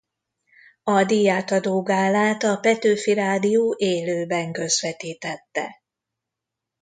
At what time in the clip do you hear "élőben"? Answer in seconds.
3.77-4.51